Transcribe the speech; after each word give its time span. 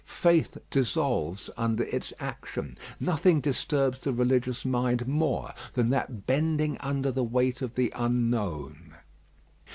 Faith 0.03 0.57
dissolves 0.71 1.51
under 1.55 1.83
its 1.83 2.11
action. 2.19 2.75
Nothing 2.99 3.39
disturbs 3.39 3.99
the 3.99 4.11
religious 4.11 4.65
mind 4.65 5.07
more 5.07 5.53
than 5.75 5.91
that 5.91 6.25
bending 6.25 6.75
under 6.79 7.11
the 7.11 7.23
weight 7.23 7.61
of 7.61 7.75
the 7.75 7.93
unknown. 7.95 8.95